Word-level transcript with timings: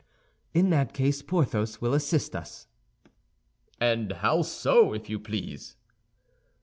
"In 0.51 0.71
that 0.71 0.95
case 0.95 1.21
Porthos 1.21 1.79
will 1.79 1.93
assist 1.93 2.35
us." 2.35 2.65
"And 3.79 4.11
how 4.13 4.41
so, 4.41 4.93
if 4.95 5.11
you 5.11 5.19
please?" 5.19 5.75